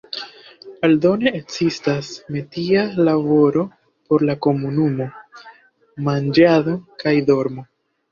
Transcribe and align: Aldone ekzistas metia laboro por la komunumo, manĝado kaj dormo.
Aldone 0.85 1.33
ekzistas 1.39 2.07
metia 2.35 2.85
laboro 3.09 3.65
por 4.07 4.25
la 4.29 4.35
komunumo, 4.47 5.07
manĝado 6.09 6.75
kaj 7.05 7.15
dormo. 7.29 7.67